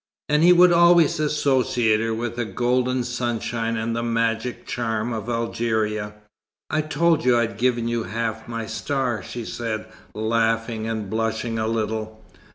And 0.29 0.41
he 0.41 0.51
would 0.51 0.71
always 0.73 1.19
associate 1.19 1.99
her 1.99 2.11
with 2.11 2.35
the 2.35 2.43
golden 2.43 3.03
sunshine 3.03 3.77
and 3.77 3.95
the 3.95 4.01
magic 4.01 4.65
charm 4.65 5.13
of 5.13 5.29
Algeria. 5.29 6.15
"I 6.71 6.81
told 6.81 7.23
you 7.23 7.37
I'd 7.37 7.59
given 7.59 7.87
you 7.87 8.05
half 8.05 8.47
my 8.47 8.65
star," 8.65 9.21
she 9.21 9.45
said, 9.45 9.85
laughing 10.15 10.87
and 10.87 11.07
blushing 11.07 11.59
a 11.59 11.67
little. 11.67 12.19